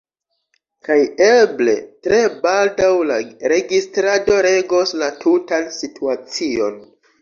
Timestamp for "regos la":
4.51-5.15